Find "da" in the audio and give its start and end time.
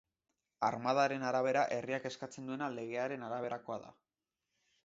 3.85-3.97